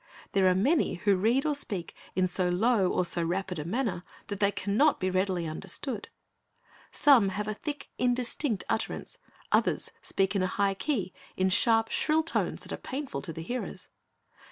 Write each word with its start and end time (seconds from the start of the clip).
There 0.31 0.47
are 0.49 0.55
many 0.55 0.95
who 0.95 1.15
read 1.15 1.45
or 1.45 1.53
speak 1.53 1.93
in 2.15 2.27
so 2.27 2.49
low 2.49 2.87
or 2.89 3.05
so 3.05 3.21
rapid 3.21 3.59
a 3.59 3.65
manner 3.65 4.03
that 4.29 4.39
they 4.39 4.51
can 4.51 4.75
not 4.75 4.99
be 4.99 5.11
readily 5.11 5.45
understood. 5.45 6.07
Some 6.91 7.29
have 7.29 7.47
a 7.47 7.53
thick, 7.53 7.89
indistinct 7.99 8.63
utterance, 8.67 9.19
others 9.51 9.91
speak 10.01 10.35
in 10.35 10.41
a 10.41 10.47
high 10.47 10.73
key, 10.73 11.13
in 11.37 11.51
sharp, 11.51 11.91
shrill 11.91 12.23
tones, 12.23 12.63
that 12.63 12.73
are 12.73 12.77
painful 12.77 13.21
to 13.21 13.31
the 13.31 13.43
hearers. 13.43 13.89